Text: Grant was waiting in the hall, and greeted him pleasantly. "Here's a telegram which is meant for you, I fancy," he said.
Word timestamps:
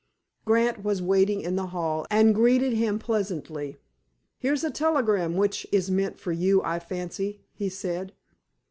Grant 0.45 0.83
was 0.83 0.99
waiting 0.99 1.41
in 1.41 1.57
the 1.57 1.67
hall, 1.67 2.07
and 2.09 2.33
greeted 2.33 2.73
him 2.73 2.97
pleasantly. 2.97 3.77
"Here's 4.39 4.63
a 4.63 4.71
telegram 4.71 5.35
which 5.37 5.67
is 5.71 5.91
meant 5.91 6.17
for 6.19 6.31
you, 6.31 6.59
I 6.63 6.79
fancy," 6.79 7.43
he 7.53 7.69
said. 7.69 8.11